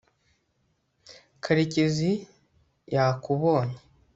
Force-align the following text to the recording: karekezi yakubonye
karekezi 1.43 2.11
yakubonye 2.93 3.77